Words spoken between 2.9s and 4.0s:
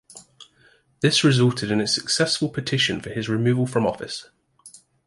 for his removal from